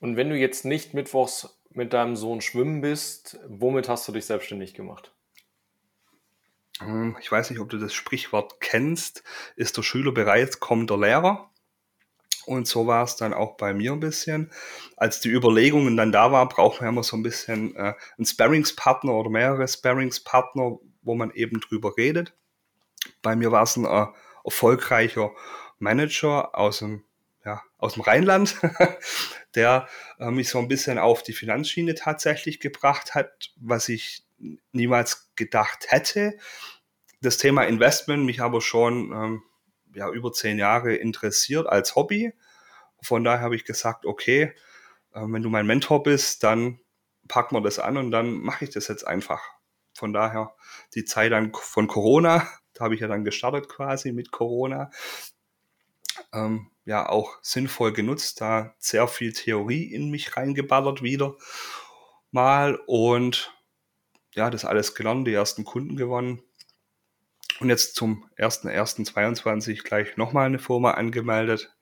Und 0.00 0.16
wenn 0.16 0.30
du 0.30 0.36
jetzt 0.36 0.64
nicht 0.64 0.94
mittwochs 0.94 1.60
mit 1.70 1.92
deinem 1.92 2.16
Sohn 2.16 2.40
schwimmen 2.40 2.80
bist, 2.80 3.38
womit 3.48 3.88
hast 3.88 4.06
du 4.06 4.12
dich 4.12 4.26
selbstständig 4.26 4.74
gemacht? 4.74 5.12
Hm, 6.80 7.16
ich 7.20 7.30
weiß 7.30 7.50
nicht, 7.50 7.60
ob 7.60 7.68
du 7.68 7.78
das 7.78 7.94
Sprichwort 7.94 8.60
kennst, 8.60 9.22
ist 9.56 9.76
der 9.76 9.82
Schüler 9.82 10.12
bereit, 10.12 10.60
kommt 10.60 10.90
der 10.90 10.98
Lehrer. 10.98 11.50
Und 12.46 12.66
so 12.66 12.86
war 12.86 13.04
es 13.04 13.16
dann 13.16 13.34
auch 13.34 13.56
bei 13.56 13.74
mir 13.74 13.92
ein 13.92 14.00
bisschen. 14.00 14.50
Als 14.96 15.20
die 15.20 15.28
Überlegungen 15.28 15.98
dann 15.98 16.12
da 16.12 16.32
war, 16.32 16.48
braucht 16.48 16.80
man 16.80 16.88
immer 16.88 17.02
so 17.02 17.16
ein 17.16 17.22
bisschen 17.22 17.76
äh, 17.76 17.92
einen 18.16 18.24
Sparringspartner 18.24 19.12
oder 19.12 19.28
mehrere 19.28 19.68
Sparringspartner, 19.68 20.78
wo 21.02 21.14
man 21.14 21.30
eben 21.32 21.60
drüber 21.60 21.96
redet. 21.98 22.32
Bei 23.20 23.36
mir 23.36 23.52
war 23.52 23.64
es 23.64 23.76
ein 23.76 23.84
äh, 23.84 24.06
erfolgreicher 24.44 25.32
Manager 25.78 26.56
aus 26.56 26.78
dem, 26.78 27.04
ja, 27.44 27.62
aus 27.76 27.94
dem 27.94 28.02
Rheinland, 28.02 28.56
der 29.54 29.86
äh, 30.18 30.30
mich 30.30 30.48
so 30.48 30.58
ein 30.58 30.68
bisschen 30.68 30.98
auf 30.98 31.22
die 31.22 31.34
Finanzschiene 31.34 31.96
tatsächlich 31.96 32.60
gebracht 32.60 33.14
hat, 33.14 33.52
was 33.56 33.90
ich 33.90 34.24
niemals 34.72 35.30
gedacht 35.36 35.86
hätte. 35.88 36.36
Das 37.20 37.38
Thema 37.38 37.64
Investment 37.64 38.24
mich 38.24 38.40
aber 38.40 38.60
schon 38.60 39.12
ähm, 39.12 39.42
ja, 39.94 40.10
über 40.10 40.32
zehn 40.32 40.58
Jahre 40.58 40.94
interessiert 40.94 41.66
als 41.66 41.96
Hobby. 41.96 42.32
Von 43.02 43.24
daher 43.24 43.40
habe 43.40 43.56
ich 43.56 43.64
gesagt, 43.64 44.06
okay, 44.06 44.54
äh, 45.12 45.20
wenn 45.20 45.42
du 45.42 45.50
mein 45.50 45.66
Mentor 45.66 46.02
bist, 46.02 46.44
dann 46.44 46.80
packen 47.26 47.56
wir 47.56 47.60
das 47.60 47.78
an 47.78 47.96
und 47.96 48.10
dann 48.10 48.38
mache 48.38 48.64
ich 48.64 48.70
das 48.70 48.88
jetzt 48.88 49.06
einfach. 49.06 49.42
Von 49.94 50.12
daher 50.12 50.54
die 50.94 51.04
Zeit 51.04 51.32
dann 51.32 51.52
von 51.52 51.88
Corona, 51.88 52.46
da 52.74 52.84
habe 52.84 52.94
ich 52.94 53.00
ja 53.00 53.08
dann 53.08 53.24
gestartet 53.24 53.68
quasi 53.68 54.12
mit 54.12 54.30
Corona, 54.30 54.90
ähm, 56.32 56.70
ja 56.84 57.08
auch 57.08 57.38
sinnvoll 57.42 57.92
genutzt, 57.92 58.40
da 58.40 58.74
sehr 58.78 59.08
viel 59.08 59.32
Theorie 59.32 59.84
in 59.84 60.10
mich 60.10 60.36
reingeballert 60.36 61.02
wieder 61.02 61.36
mal 62.30 62.76
und 62.86 63.52
ja, 64.38 64.50
das 64.50 64.64
alles 64.64 64.94
gelernt, 64.94 65.26
die 65.26 65.34
ersten 65.34 65.64
Kunden 65.64 65.96
gewonnen. 65.96 66.42
Und 67.60 67.70
jetzt 67.70 67.96
zum 67.96 68.24
1.1.22 68.38 69.82
gleich 69.82 70.16
nochmal 70.16 70.46
eine 70.46 70.60
Firma 70.60 70.92
angemeldet 70.92 71.74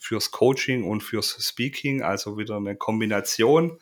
fürs 0.00 0.32
Coaching 0.32 0.82
und 0.82 1.02
fürs 1.02 1.36
Speaking, 1.46 2.02
also 2.02 2.36
wieder 2.38 2.56
eine 2.56 2.76
Kombination. 2.76 3.78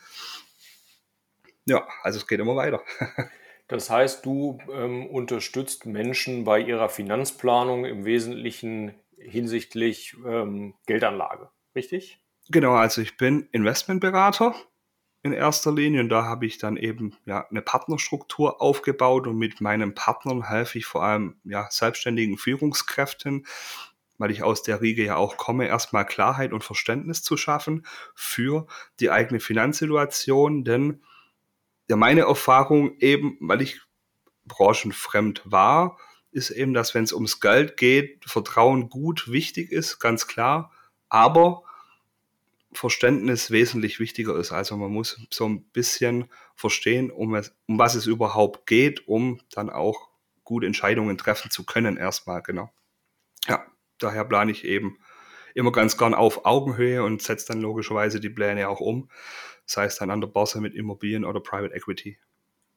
Ja, 1.65 1.89
also 2.03 2.19
es 2.19 2.27
geht 2.27 2.41
immer 2.41 2.57
weiter. 2.57 2.83
Das 3.67 3.89
heißt, 3.89 4.27
du 4.27 4.59
ähm, 4.71 5.07
unterstützt 5.07 5.87
Menschen 5.87 6.45
bei 6.45 6.61
ihrer 6.61 6.91
Finanzplanung 6.91 7.87
im 7.87 8.05
Wesentlichen 8.05 8.93
hinsichtlich 9.17 10.15
ähm, 10.27 10.75
Geldanlage, 10.85 11.49
richtig? 11.75 12.21
Genau, 12.51 12.75
also 12.75 13.01
ich 13.01 13.17
bin 13.17 13.49
Investmentberater 13.53 14.55
in 15.25 15.33
erster 15.33 15.73
Linie. 15.73 16.03
Und 16.03 16.11
da 16.11 16.25
habe 16.25 16.47
ich 16.47 16.59
dann 16.59 16.77
eben 16.77 17.17
ja 17.25 17.49
eine 17.49 17.63
Partnerstruktur 17.63 18.61
aufgebaut 18.61 19.27
und 19.27 19.39
mit 19.39 19.61
meinen 19.61 19.95
Partnern 19.95 20.49
helfe 20.49 20.79
ich 20.79 20.87
vor 20.87 21.03
allem 21.03 21.37
ja 21.45 21.67
selbstständigen 21.71 22.37
Führungskräften, 22.37 23.47
weil 24.19 24.31
ich 24.31 24.43
aus 24.43 24.63
der 24.63 24.83
Riege 24.83 25.03
ja 25.03 25.17
auch 25.17 25.39
komme, 25.39 25.67
erstmal 25.67 26.05
Klarheit 26.05 26.53
und 26.53 26.63
Verständnis 26.63 27.23
zu 27.23 27.39
schaffen 27.39 27.87
für 28.15 28.67
die 29.01 29.11
eigene 29.11 29.41
Finanzsituation, 29.41 30.63
denn 30.63 31.03
ja 31.89 31.97
meine 31.97 32.23
Erfahrung 32.23 32.99
eben, 32.99 33.39
weil 33.41 33.63
ich 33.63 33.81
branchenfremd 34.45 35.43
war, 35.47 35.99
ist 36.33 36.51
eben, 36.51 36.75
dass 36.75 36.95
wenn 36.95 37.05
es 37.05 37.15
ums 37.15 37.41
Geld 37.41 37.79
geht, 37.79 38.25
Vertrauen 38.27 38.91
gut 38.91 39.33
wichtig 39.33 39.73
ist, 39.73 40.01
ganz 40.01 40.27
klar, 40.27 40.71
aber 41.09 41.63
Verständnis 42.75 43.51
wesentlich 43.51 44.01
wichtiger 44.01 44.37
ist. 44.37 44.53
Also 44.53 44.77
man 44.77 44.91
muss 44.91 45.21
so 45.31 45.49
ein 45.49 45.65
bisschen 45.71 46.31
verstehen, 46.57 47.11
um, 47.11 47.35
es, 47.35 47.55
um 47.67 47.79
was 47.79 47.95
es 47.95 48.07
überhaupt 48.07 48.67
geht, 48.67 49.07
um 49.09 49.41
dann 49.51 49.71
auch 49.71 50.11
gute 50.43 50.67
Entscheidungen 50.67 51.17
treffen 51.17 51.51
zu 51.51 51.65
können, 51.65 51.97
erstmal, 51.97 52.43
genau. 52.43 52.71
Ja, 53.47 53.65
daher 53.99 54.25
plane 54.25 54.53
ich 54.53 54.65
eben 54.65 54.99
immer 55.55 55.73
ganz 55.73 55.97
gern 55.97 56.15
auf 56.15 56.45
Augenhöhe 56.45 57.03
und 57.03 57.23
setze 57.23 57.49
dann 57.49 57.61
logischerweise 57.61 58.21
die 58.21 58.29
Pläne 58.29 58.69
auch 58.69 58.81
um, 58.81 59.09
sei 59.65 59.85
es 59.85 59.97
dann 59.97 60.11
an 60.11 60.21
der 60.21 60.29
Börse 60.29 60.61
mit 60.61 60.75
Immobilien 60.75 61.25
oder 61.25 61.41
Private 61.41 61.75
Equity. 61.75 62.19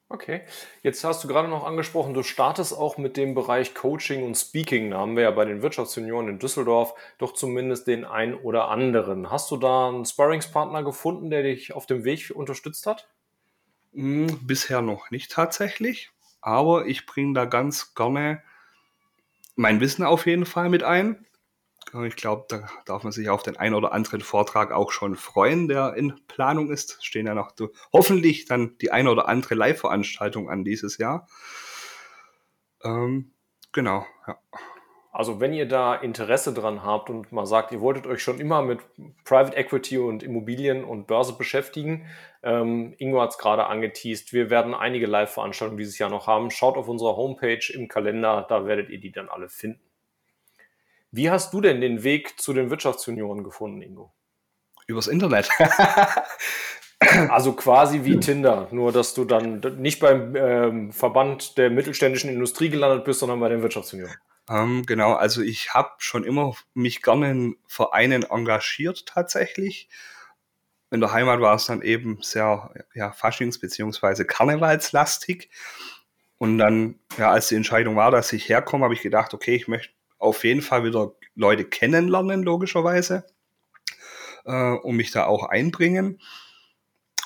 Okay, 0.09 0.43
jetzt 0.83 1.03
hast 1.03 1.21
du 1.21 1.27
gerade 1.27 1.49
noch 1.49 1.65
angesprochen, 1.65 2.13
du 2.13 2.23
startest 2.23 2.71
auch 2.71 2.97
mit 2.97 3.17
dem 3.17 3.35
Bereich 3.35 3.75
Coaching 3.75 4.23
und 4.23 4.35
Speaking. 4.35 4.91
Da 4.91 4.99
haben 4.99 5.17
wir 5.17 5.23
ja 5.23 5.31
bei 5.31 5.43
den 5.43 5.61
Wirtschaftsunion 5.61 6.29
in 6.29 6.39
Düsseldorf 6.39 6.93
doch 7.17 7.33
zumindest 7.33 7.87
den 7.87 8.05
einen 8.05 8.33
oder 8.33 8.69
anderen. 8.69 9.29
Hast 9.29 9.51
du 9.51 9.57
da 9.57 9.89
einen 9.89 10.05
Sparringspartner 10.05 10.83
gefunden, 10.83 11.29
der 11.29 11.43
dich 11.43 11.73
auf 11.73 11.87
dem 11.87 12.05
Weg 12.05 12.31
unterstützt 12.33 12.87
hat? 12.87 13.09
Hm, 13.93 14.47
bisher 14.47 14.81
noch 14.81 15.11
nicht 15.11 15.29
tatsächlich, 15.29 16.09
aber 16.39 16.85
ich 16.85 17.05
bringe 17.05 17.33
da 17.33 17.43
ganz 17.43 17.93
gerne 17.93 18.41
mein 19.57 19.81
Wissen 19.81 20.05
auf 20.05 20.25
jeden 20.25 20.45
Fall 20.45 20.69
mit 20.69 20.83
ein. 20.83 21.25
Ich 22.05 22.15
glaube, 22.15 22.45
da 22.49 22.67
darf 22.85 23.03
man 23.03 23.13
sich 23.13 23.29
auf 23.29 23.43
den 23.43 23.55
einen 23.55 23.75
oder 23.75 23.93
anderen 23.93 24.21
Vortrag 24.21 24.71
auch 24.71 24.91
schon 24.91 25.15
freuen, 25.15 25.67
der 25.67 25.93
in 25.93 26.19
Planung 26.27 26.69
ist. 26.69 27.03
Stehen 27.05 27.27
ja 27.27 27.33
noch 27.33 27.53
hoffentlich 27.93 28.45
dann 28.45 28.77
die 28.79 28.91
eine 28.91 29.09
oder 29.09 29.27
andere 29.27 29.55
Live-Veranstaltung 29.55 30.49
an 30.49 30.65
dieses 30.65 30.97
Jahr. 30.97 31.27
Ähm, 32.83 33.31
genau, 33.71 34.05
ja. 34.27 34.37
Also 35.17 35.39
wenn 35.39 35.51
ihr 35.51 35.67
da 35.67 35.95
Interesse 35.95 36.53
dran 36.53 36.83
habt 36.83 37.09
und 37.09 37.31
mal 37.31 37.47
sagt, 37.47 37.71
ihr 37.71 37.81
wolltet 37.81 38.05
euch 38.05 38.21
schon 38.21 38.39
immer 38.39 38.61
mit 38.61 38.81
Private 39.23 39.57
Equity 39.57 39.97
und 39.97 40.21
Immobilien 40.21 40.83
und 40.83 41.07
Börse 41.07 41.35
beschäftigen, 41.35 42.05
ähm, 42.43 42.93
Ingo 42.99 43.19
hat 43.19 43.31
es 43.31 43.39
gerade 43.39 43.65
angeteased, 43.65 44.31
wir 44.31 44.51
werden 44.51 44.75
einige 44.75 45.07
Live-Veranstaltungen 45.07 45.79
dieses 45.79 45.97
Jahr 45.97 46.11
noch 46.11 46.27
haben. 46.27 46.51
Schaut 46.51 46.77
auf 46.77 46.87
unserer 46.87 47.15
Homepage 47.15 47.73
im 47.73 47.87
Kalender, 47.87 48.45
da 48.47 48.67
werdet 48.67 48.89
ihr 48.89 48.99
die 48.99 49.11
dann 49.11 49.27
alle 49.27 49.49
finden. 49.49 49.86
Wie 51.17 51.31
hast 51.31 51.51
du 51.51 51.61
denn 51.61 51.81
den 51.81 52.03
Weg 52.03 52.39
zu 52.39 52.53
den 52.53 52.69
Wirtschaftsunionen 52.69 53.43
gefunden, 53.43 53.81
Ingo? 53.81 54.13
Übers 54.85 55.07
Internet. 55.07 55.49
also 57.29 57.53
quasi 57.53 58.05
wie 58.05 58.19
Tinder, 58.19 58.67
nur 58.69 58.91
dass 58.91 59.15
du 59.15 59.25
dann 59.25 59.59
nicht 59.77 59.99
beim 59.99 60.35
ähm, 60.35 60.91
Verband 60.93 61.57
der 61.57 61.71
mittelständischen 61.71 62.29
Industrie 62.29 62.69
gelandet 62.69 63.03
bist, 63.03 63.19
sondern 63.21 63.39
bei 63.39 63.49
den 63.49 63.63
Wirtschaftsunionen. 63.63 64.15
Ähm, 64.47 64.85
genau, 64.85 65.13
also 65.13 65.41
ich 65.41 65.73
habe 65.73 65.89
schon 65.97 66.23
immer 66.23 66.53
mich 66.75 67.01
gerne 67.01 67.31
in 67.31 67.57
Vereinen 67.65 68.21
engagiert 68.21 69.07
tatsächlich. 69.07 69.89
In 70.91 70.99
der 70.99 71.13
Heimat 71.13 71.41
war 71.41 71.55
es 71.55 71.65
dann 71.65 71.81
eben 71.81 72.19
sehr 72.21 72.69
ja, 72.93 73.09
Faschings- 73.09 73.59
bzw. 73.59 74.23
Karnevalslastig. 74.23 75.49
Und 76.37 76.59
dann, 76.59 76.99
ja, 77.17 77.31
als 77.31 77.47
die 77.47 77.55
Entscheidung 77.55 77.95
war, 77.95 78.11
dass 78.11 78.31
ich 78.31 78.47
herkomme, 78.47 78.83
habe 78.83 78.93
ich 78.93 79.01
gedacht, 79.01 79.33
okay, 79.33 79.55
ich 79.55 79.67
möchte 79.67 79.96
auf 80.17 80.43
jeden 80.43 80.61
Fall 80.61 80.83
wieder 80.83 81.13
Leute 81.35 81.65
kennenlernen, 81.65 82.43
logischerweise, 82.43 83.25
äh, 84.45 84.71
und 84.73 84.95
mich 84.95 85.11
da 85.11 85.25
auch 85.25 85.43
einbringen. 85.43 86.19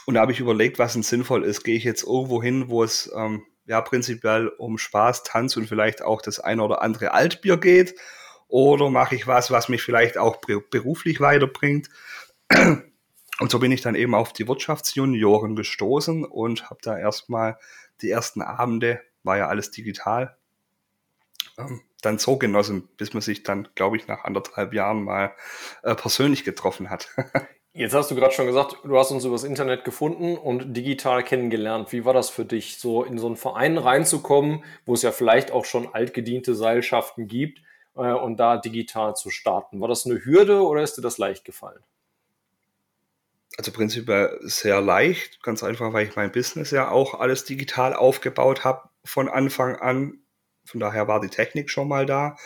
Und 0.06 0.16
da 0.16 0.22
habe 0.22 0.32
ich 0.32 0.40
überlegt, 0.40 0.80
was 0.80 0.94
denn 0.94 1.04
sinnvoll 1.04 1.44
ist. 1.44 1.64
Gehe 1.64 1.78
ich 1.78 1.84
jetzt 1.84 2.04
irgendwo 2.04 2.42
hin, 2.42 2.70
wo 2.70 2.84
es 2.84 3.12
ähm, 3.16 3.46
ja 3.66 3.82
prinzipiell 3.82 4.48
um 4.48 4.78
Spaß, 4.78 5.24
Tanz 5.24 5.56
und 5.56 5.68
vielleicht 5.68 6.02
auch 6.02 6.22
das 6.22 6.40
eine 6.40 6.64
oder 6.64 6.82
andere 6.82 7.14
Altbier 7.14 7.58
geht? 7.58 7.96
Oder 8.48 8.90
mache 8.90 9.16
ich 9.16 9.28
was, 9.28 9.52
was 9.52 9.70
mich 9.70 9.82
vielleicht 9.82 10.18
auch 10.18 10.38
beruflich 10.70 11.22
weiterbringt? 11.22 11.90
Und 13.40 13.50
so 13.50 13.60
bin 13.60 13.72
ich 13.72 13.82
dann 13.82 13.96
eben 13.96 14.14
auf 14.14 14.34
die 14.34 14.48
Wirtschaftsjunioren 14.48 15.56
gestoßen 15.56 16.26
und 16.26 16.70
habe 16.70 16.80
da 16.84 16.98
erstmal 16.98 17.58
die 18.02 18.10
ersten 18.10 18.42
Abende, 18.42 19.02
war 19.24 19.38
ja 19.38 19.48
alles 19.48 19.72
digital, 19.72 20.38
ähm, 21.58 21.82
dann 22.02 22.18
so 22.18 22.38
genossen, 22.38 22.88
bis 22.98 23.14
man 23.14 23.22
sich 23.22 23.44
dann, 23.44 23.68
glaube 23.76 23.98
ich, 23.98 24.08
nach 24.08 24.24
anderthalb 24.24 24.74
Jahren 24.74 25.04
mal 25.04 25.34
äh, 25.84 25.96
persönlich 25.96 26.44
getroffen 26.44 26.90
hat. 26.90 27.10
Jetzt 27.74 27.94
hast 27.94 28.12
du 28.12 28.16
gerade 28.16 28.34
schon 28.34 28.48
gesagt, 28.48 28.80
du 28.84 28.98
hast 28.98 29.12
uns 29.12 29.24
übers 29.24 29.46
Internet 29.46 29.86
gefunden 29.86 30.38
und 30.38 30.76
digital 30.76 31.24
kennengelernt. 31.24 31.94
Wie 31.94 32.04
war 32.04 32.14
das 32.14 32.30
für 32.30 32.44
dich, 32.44 32.80
so 32.80 33.04
in 33.04 33.18
so 33.18 33.28
einen 33.28 33.38
Verein 33.38 33.78
reinzukommen, 33.78 34.66
wo 34.86 34.94
es 34.94 35.04
ja 35.04 35.14
vielleicht 35.14 35.52
auch 35.52 35.64
schon 35.64 35.88
altgediente 35.94 36.54
Seilschaften 36.54 37.28
gibt 37.28 37.62
äh, 37.96 38.12
und 38.12 38.38
da 38.38 38.58
digital 38.58 39.16
zu 39.16 39.30
starten? 39.30 39.80
War 39.80 39.88
das 39.88 40.06
eine 40.06 40.26
Hürde 40.26 40.64
oder 40.64 40.82
ist 40.82 40.98
dir 40.98 41.02
das 41.02 41.18
leicht 41.18 41.46
gefallen? 41.46 41.80
Also 43.58 43.72
prinzipiell 43.72 44.38
sehr 44.42 44.82
leicht, 44.82 45.42
ganz 45.42 45.64
einfach, 45.64 45.94
weil 45.94 46.08
ich 46.08 46.16
mein 46.18 46.32
Business 46.32 46.72
ja 46.72 46.90
auch 46.90 47.20
alles 47.20 47.46
digital 47.46 47.94
aufgebaut 47.94 48.66
habe 48.66 48.90
von 49.06 49.30
Anfang 49.30 49.78
an 49.78 50.20
von 50.66 50.80
daher 50.80 51.08
war 51.08 51.20
die 51.20 51.30
Technik 51.30 51.70
schon 51.70 51.88
mal 51.88 52.06
da. 52.06 52.38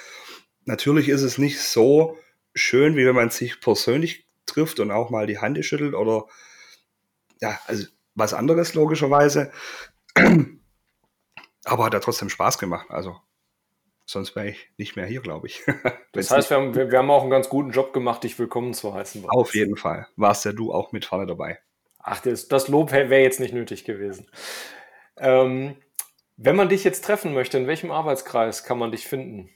Natürlich 0.65 1.09
ist 1.09 1.21
es 1.21 1.37
nicht 1.37 1.61
so 1.61 2.17
schön, 2.53 2.95
wie 2.95 3.05
wenn 3.05 3.15
man 3.15 3.29
sich 3.29 3.59
persönlich 3.59 4.25
trifft 4.45 4.79
und 4.79 4.91
auch 4.91 5.09
mal 5.09 5.27
die 5.27 5.39
Hand 5.39 5.63
schüttelt 5.63 5.93
oder 5.93 6.25
ja, 7.41 7.59
also 7.67 7.85
was 8.15 8.33
anderes 8.33 8.73
logischerweise. 8.73 9.51
Aber 11.65 11.85
hat 11.85 11.93
ja 11.93 11.99
trotzdem 11.99 12.29
Spaß 12.29 12.57
gemacht. 12.57 12.87
Also 12.89 13.17
sonst 14.05 14.35
wäre 14.35 14.49
ich 14.49 14.69
nicht 14.77 14.95
mehr 14.95 15.05
hier, 15.05 15.21
glaube 15.21 15.47
ich. 15.47 15.63
das 16.13 16.31
heißt, 16.31 16.49
wir 16.49 16.57
haben, 16.57 16.75
wir, 16.75 16.91
wir 16.91 16.99
haben, 16.99 17.09
auch 17.09 17.21
einen 17.21 17.31
ganz 17.31 17.49
guten 17.49 17.71
Job 17.71 17.91
gemacht, 17.91 18.23
dich 18.23 18.37
willkommen 18.39 18.73
zu 18.73 18.93
heißen. 18.93 19.27
Auf 19.27 19.55
jeden 19.55 19.75
Fall. 19.75 20.07
Warst 20.15 20.45
ja 20.45 20.53
du 20.53 20.71
auch 20.73 20.91
mit 20.91 21.05
vorne 21.05 21.25
dabei. 21.25 21.59
Ach, 21.99 22.21
das, 22.21 22.47
das 22.47 22.67
Lob 22.67 22.91
wäre 22.91 23.21
jetzt 23.21 23.39
nicht 23.39 23.53
nötig 23.53 23.83
gewesen. 23.83 24.29
Ähm, 25.17 25.75
Wenn 26.37 26.55
man 26.55 26.69
dich 26.69 26.83
jetzt 26.83 27.05
treffen 27.05 27.33
möchte, 27.33 27.57
in 27.57 27.67
welchem 27.67 27.91
Arbeitskreis 27.91 28.63
kann 28.63 28.77
man 28.77 28.91
dich 28.91 29.07
finden? 29.07 29.49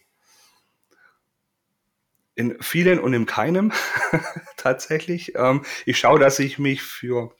In 2.35 2.57
vielen 2.61 2.99
und 2.99 3.13
in 3.13 3.25
keinem 3.25 3.73
tatsächlich. 4.57 5.35
Ähm, 5.35 5.65
ich 5.85 5.99
schaue, 5.99 6.19
dass 6.19 6.39
ich 6.39 6.57
mich 6.57 6.81
für 6.81 7.35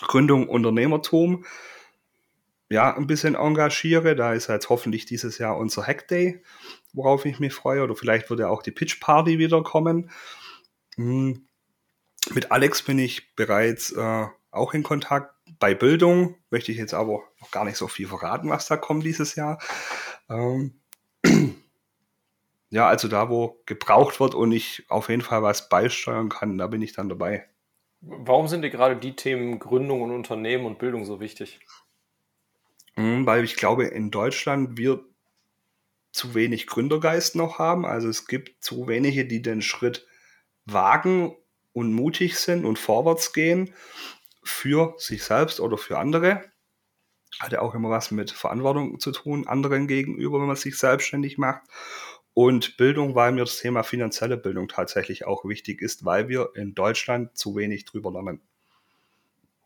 Gründung 0.00 0.48
Unternehmertum 0.48 1.44
ja 2.70 2.96
ein 2.96 3.06
bisschen 3.06 3.34
engagiere. 3.34 4.16
Da 4.16 4.32
ist 4.32 4.48
jetzt 4.48 4.70
hoffentlich 4.70 5.04
dieses 5.04 5.36
Jahr 5.36 5.58
unser 5.58 5.86
Hack 5.86 6.08
Day, 6.08 6.42
worauf 6.94 7.26
ich 7.26 7.38
mich 7.38 7.52
freue. 7.52 7.82
Oder 7.82 7.94
vielleicht 7.94 8.30
wird 8.30 8.40
ja 8.40 8.48
auch 8.48 8.62
die 8.62 8.72
Pitch 8.72 8.98
Party 8.98 9.38
wiederkommen. 9.38 10.10
Hm. 10.96 11.46
Mit 12.32 12.50
Alex 12.50 12.82
bin 12.82 12.98
ich 12.98 13.34
bereits 13.34 13.92
äh, 13.92 14.26
auch 14.54 14.74
in 14.74 14.82
Kontakt. 14.82 15.34
Bei 15.58 15.74
Bildung 15.74 16.36
möchte 16.50 16.72
ich 16.72 16.78
jetzt 16.78 16.94
aber 16.94 17.22
noch 17.40 17.50
gar 17.50 17.64
nicht 17.64 17.76
so 17.76 17.88
viel 17.88 18.06
verraten, 18.06 18.50
was 18.50 18.66
da 18.66 18.76
kommt 18.76 19.04
dieses 19.04 19.34
Jahr. 19.34 19.58
Ähm, 20.28 20.80
ja, 22.70 22.88
also 22.88 23.08
da, 23.08 23.28
wo 23.28 23.60
gebraucht 23.66 24.20
wird 24.20 24.34
und 24.34 24.52
ich 24.52 24.84
auf 24.88 25.08
jeden 25.08 25.22
Fall 25.22 25.42
was 25.42 25.68
beisteuern 25.68 26.28
kann, 26.28 26.58
da 26.58 26.66
bin 26.66 26.82
ich 26.82 26.92
dann 26.92 27.08
dabei. 27.08 27.48
Warum 28.00 28.48
sind 28.48 28.62
dir 28.62 28.70
gerade 28.70 28.96
die 28.96 29.16
Themen 29.16 29.58
Gründung 29.58 30.02
und 30.02 30.10
Unternehmen 30.10 30.66
und 30.66 30.78
Bildung 30.78 31.04
so 31.04 31.20
wichtig? 31.20 31.60
Hm, 32.96 33.26
weil 33.26 33.44
ich 33.44 33.56
glaube, 33.56 33.84
in 33.84 34.10
Deutschland 34.10 34.76
wir 34.76 35.04
zu 36.12 36.34
wenig 36.34 36.66
Gründergeist 36.66 37.34
noch 37.34 37.58
haben. 37.58 37.84
Also 37.84 38.08
es 38.08 38.26
gibt 38.26 38.62
zu 38.62 38.86
wenige, 38.86 39.24
die 39.26 39.42
den 39.42 39.62
Schritt 39.62 40.06
wagen 40.64 41.34
und 41.72 41.92
mutig 41.92 42.38
sind 42.38 42.64
und 42.64 42.78
vorwärts 42.78 43.32
gehen 43.32 43.74
für 44.44 44.94
sich 44.98 45.24
selbst 45.24 45.60
oder 45.60 45.78
für 45.78 45.98
andere. 45.98 46.44
Hat 47.40 47.52
ja 47.52 47.60
auch 47.60 47.74
immer 47.74 47.90
was 47.90 48.10
mit 48.10 48.30
Verantwortung 48.30 49.00
zu 49.00 49.10
tun, 49.10 49.46
anderen 49.48 49.88
gegenüber, 49.88 50.38
wenn 50.40 50.46
man 50.46 50.56
sich 50.56 50.78
selbstständig 50.78 51.38
macht. 51.38 51.62
Und 52.32 52.76
Bildung, 52.76 53.14
weil 53.14 53.32
mir 53.32 53.44
das 53.44 53.58
Thema 53.58 53.82
finanzielle 53.82 54.36
Bildung 54.36 54.68
tatsächlich 54.68 55.24
auch 55.24 55.44
wichtig 55.44 55.80
ist, 55.82 56.04
weil 56.04 56.28
wir 56.28 56.50
in 56.54 56.74
Deutschland 56.74 57.36
zu 57.36 57.54
wenig 57.56 57.84
drüber 57.84 58.10
lernen. 58.10 58.40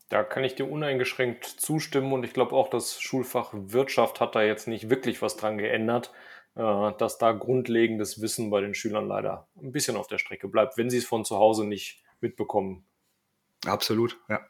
Da 0.09 0.23
kann 0.23 0.43
ich 0.43 0.55
dir 0.55 0.69
uneingeschränkt 0.69 1.45
zustimmen 1.45 2.13
und 2.13 2.23
ich 2.23 2.33
glaube 2.33 2.55
auch, 2.55 2.69
das 2.69 2.99
Schulfach 2.99 3.51
Wirtschaft 3.53 4.19
hat 4.19 4.35
da 4.35 4.41
jetzt 4.41 4.67
nicht 4.67 4.89
wirklich 4.89 5.21
was 5.21 5.35
dran 5.37 5.59
geändert, 5.59 6.11
äh, 6.55 6.91
dass 6.97 7.19
da 7.19 7.31
grundlegendes 7.31 8.21
Wissen 8.21 8.49
bei 8.49 8.61
den 8.61 8.73
Schülern 8.73 9.07
leider 9.07 9.47
ein 9.61 9.71
bisschen 9.71 9.95
auf 9.95 10.07
der 10.07 10.17
Strecke 10.17 10.47
bleibt, 10.47 10.77
wenn 10.77 10.89
sie 10.89 10.97
es 10.97 11.05
von 11.05 11.25
zu 11.25 11.37
Hause 11.37 11.65
nicht 11.65 12.03
mitbekommen. 12.21 12.85
Absolut, 13.65 14.19
ja. 14.29 14.41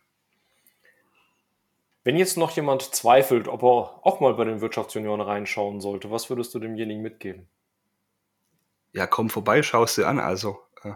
Wenn 2.10 2.18
jetzt 2.18 2.38
noch 2.38 2.50
jemand 2.50 2.82
zweifelt, 2.82 3.48
ob 3.48 3.62
er 3.62 4.00
auch 4.04 4.20
mal 4.20 4.34
bei 4.34 4.44
den 4.44 4.62
Wirtschaftsjunioren 4.62 5.22
reinschauen 5.22 5.80
sollte, 5.80 6.10
was 6.10 6.28
würdest 6.32 6.52
du 6.56 6.58
demjenigen 6.58 7.04
mitgeben? 7.04 7.48
Ja, 8.94 9.06
komm 9.06 9.30
vorbei, 9.30 9.62
schau 9.62 9.84
es 9.84 9.94
dir 9.94 10.08
an. 10.08 10.20
Also, 10.20 10.58
äh, 10.82 10.94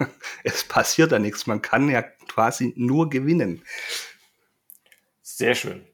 es 0.42 0.64
passiert 0.64 1.12
da 1.12 1.20
nichts. 1.20 1.46
Man 1.46 1.62
kann 1.62 1.88
ja 1.88 2.02
quasi 2.02 2.74
nur 2.76 3.10
gewinnen. 3.10 3.62
Sehr 5.22 5.54
schön. 5.54 5.86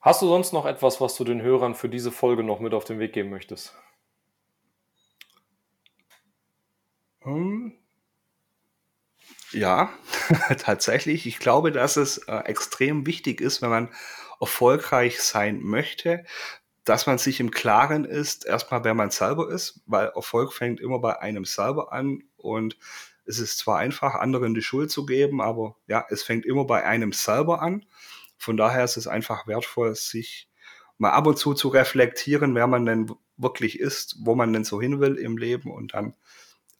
Hast 0.00 0.22
du 0.22 0.28
sonst 0.28 0.52
noch 0.52 0.64
etwas, 0.64 1.00
was 1.00 1.16
du 1.16 1.24
den 1.24 1.42
Hörern 1.42 1.74
für 1.74 1.88
diese 1.88 2.12
Folge 2.12 2.44
noch 2.44 2.60
mit 2.60 2.72
auf 2.72 2.84
den 2.84 3.00
Weg 3.00 3.14
geben 3.14 3.30
möchtest? 3.30 3.74
Ähm, 7.24 7.79
ja, 9.52 9.90
tatsächlich. 10.58 11.26
Ich 11.26 11.38
glaube, 11.38 11.72
dass 11.72 11.96
es 11.96 12.18
äh, 12.18 12.36
extrem 12.44 13.06
wichtig 13.06 13.40
ist, 13.40 13.62
wenn 13.62 13.70
man 13.70 13.88
erfolgreich 14.40 15.20
sein 15.20 15.62
möchte, 15.62 16.24
dass 16.84 17.06
man 17.06 17.18
sich 17.18 17.40
im 17.40 17.50
Klaren 17.50 18.04
ist, 18.04 18.46
erstmal, 18.46 18.84
wer 18.84 18.94
man 18.94 19.10
selber 19.10 19.50
ist, 19.50 19.80
weil 19.86 20.06
Erfolg 20.14 20.52
fängt 20.52 20.80
immer 20.80 20.98
bei 20.98 21.20
einem 21.20 21.44
selber 21.44 21.92
an 21.92 22.22
und 22.36 22.78
es 23.26 23.38
ist 23.38 23.58
zwar 23.58 23.78
einfach, 23.78 24.14
anderen 24.14 24.54
die 24.54 24.62
Schuld 24.62 24.90
zu 24.90 25.06
geben, 25.06 25.40
aber 25.40 25.76
ja, 25.86 26.04
es 26.08 26.22
fängt 26.22 26.46
immer 26.46 26.64
bei 26.64 26.84
einem 26.84 27.12
selber 27.12 27.62
an. 27.62 27.84
Von 28.38 28.56
daher 28.56 28.82
ist 28.82 28.96
es 28.96 29.06
einfach 29.06 29.46
wertvoll, 29.46 29.94
sich 29.94 30.48
mal 30.98 31.10
ab 31.10 31.26
und 31.26 31.38
zu 31.38 31.54
zu 31.54 31.68
reflektieren, 31.68 32.54
wer 32.54 32.66
man 32.66 32.86
denn 32.86 33.12
wirklich 33.36 33.78
ist, 33.78 34.16
wo 34.20 34.34
man 34.34 34.52
denn 34.52 34.64
so 34.64 34.80
hin 34.80 35.00
will 35.00 35.16
im 35.16 35.36
Leben 35.36 35.70
und 35.70 35.94
dann 35.94 36.14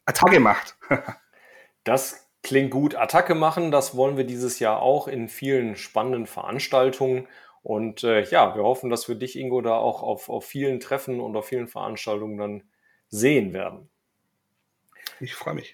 Attacke 0.07 0.41
macht. 0.41 0.77
das 1.85 2.30
klingt 2.43 2.71
gut. 2.71 2.95
Attacke 2.95 3.35
machen, 3.35 3.71
das 3.71 3.97
wollen 3.97 4.17
wir 4.17 4.25
dieses 4.25 4.59
Jahr 4.59 4.83
auch 4.83 5.09
in 5.09 5.29
vielen 5.29 5.77
spannenden 5.77 6.27
Veranstaltungen. 6.27 7.29
Und 7.63 8.05
äh, 8.05 8.23
ja, 8.25 8.55
wir 8.57 8.63
hoffen, 8.63 8.91
dass 8.91 9.09
wir 9.09 9.17
dich, 9.17 9.39
Ingo, 9.39 9.61
da 9.61 9.77
auch 9.77 10.03
auf, 10.03 10.29
auf 10.29 10.45
vielen 10.45 10.81
Treffen 10.81 11.21
und 11.21 11.37
auf 11.37 11.47
vielen 11.47 11.69
Veranstaltungen 11.69 12.39
dann 12.39 12.63
sehen 13.09 13.53
werden. 13.53 13.91
Ich 15.21 15.35
freue 15.35 15.55
mich. 15.55 15.73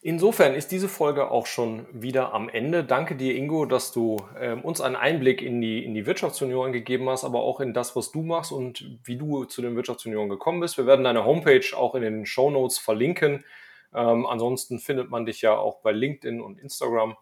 Insofern 0.00 0.54
ist 0.54 0.70
diese 0.70 0.88
Folge 0.88 1.30
auch 1.30 1.46
schon 1.46 1.86
wieder 1.92 2.32
am 2.32 2.48
Ende. 2.48 2.84
Danke 2.84 3.16
dir, 3.16 3.34
Ingo, 3.34 3.66
dass 3.66 3.90
du 3.92 4.16
äh, 4.40 4.52
uns 4.54 4.80
einen 4.80 4.94
Einblick 4.94 5.42
in 5.42 5.60
die, 5.60 5.84
in 5.84 5.92
die 5.92 6.06
Wirtschaftsunion 6.06 6.72
gegeben 6.72 7.08
hast, 7.10 7.24
aber 7.24 7.40
auch 7.40 7.60
in 7.60 7.74
das, 7.74 7.96
was 7.96 8.12
du 8.12 8.22
machst 8.22 8.52
und 8.52 8.98
wie 9.02 9.16
du 9.16 9.44
zu 9.44 9.60
den 9.60 9.74
Wirtschaftsunion 9.74 10.28
gekommen 10.28 10.60
bist. 10.60 10.78
Wir 10.78 10.86
werden 10.86 11.04
deine 11.04 11.24
Homepage 11.24 11.76
auch 11.76 11.96
in 11.96 12.02
den 12.02 12.26
Show 12.26 12.48
Notes 12.48 12.78
verlinken. 12.78 13.44
Ähm, 13.94 14.26
ansonsten 14.26 14.78
findet 14.78 15.10
man 15.10 15.26
dich 15.26 15.42
ja 15.42 15.56
auch 15.56 15.80
bei 15.80 15.92
LinkedIn 15.92 16.40
und 16.40 16.58
Instagram 16.58 17.16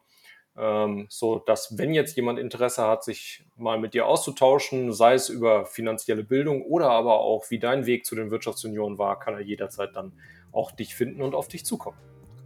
ähm, 0.59 1.07
so 1.11 1.39
dass 1.39 1.79
wenn 1.79 1.93
jetzt 1.93 2.17
jemand 2.17 2.39
Interesse 2.39 2.87
hat, 2.87 3.05
sich 3.05 3.45
mal 3.57 3.79
mit 3.79 3.95
dir 3.95 4.07
auszutauschen, 4.07 4.93
sei 4.93 5.15
es 5.15 5.29
über 5.29 5.67
finanzielle 5.67 6.25
Bildung 6.25 6.63
oder 6.63 6.91
aber 6.91 7.21
auch 7.21 7.51
wie 7.51 7.59
dein 7.59 7.87
Weg 7.87 8.07
zu 8.07 8.15
den 8.15 8.31
Wirtschaftsunionen 8.31 8.99
war, 8.99 9.19
kann 9.19 9.35
er 9.35 9.41
jederzeit 9.41 9.95
dann 9.95 10.13
auch 10.53 10.73
dich 10.73 10.95
finden 10.95 11.21
und 11.21 11.35
auf 11.35 11.49
dich 11.49 11.67
zukommen. 11.67 11.99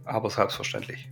Aber 0.03 0.29
selbstverständlich. 0.29 1.07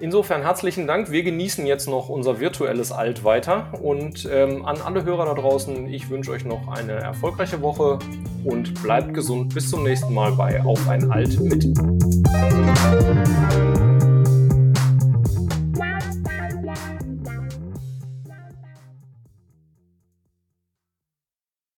Insofern 0.00 0.42
herzlichen 0.42 0.86
Dank. 0.86 1.10
Wir 1.10 1.24
genießen 1.24 1.66
jetzt 1.66 1.88
noch 1.88 2.08
unser 2.08 2.38
virtuelles 2.38 2.92
Alt 2.92 3.24
weiter. 3.24 3.72
Und 3.82 4.28
ähm, 4.30 4.64
an 4.64 4.80
alle 4.80 5.04
Hörer 5.04 5.24
da 5.26 5.34
draußen, 5.34 5.88
ich 5.88 6.08
wünsche 6.08 6.30
euch 6.30 6.44
noch 6.44 6.68
eine 6.68 6.92
erfolgreiche 6.92 7.60
Woche 7.62 7.98
und 8.44 8.80
bleibt 8.80 9.12
gesund. 9.12 9.54
Bis 9.54 9.70
zum 9.70 9.82
nächsten 9.82 10.14
Mal 10.14 10.32
bei 10.32 10.62
Auf 10.62 10.88
ein 10.88 11.10
Alt 11.10 11.40
mit. 11.40 11.66